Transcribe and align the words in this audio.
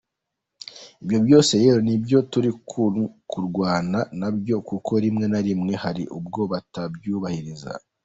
Ibyo 1.03 1.17
byose 1.25 1.51
rero 1.63 1.77
nibyo 1.87 2.17
turi 2.31 2.51
kurwana 3.31 3.99
nabyo, 4.19 4.55
kuko 4.69 4.91
rimwe 5.03 5.25
na 5.31 5.39
rimwe 5.45 5.73
hari 5.83 6.03
ubwo 6.17 6.41
batabyubahiriza”. 6.51 7.71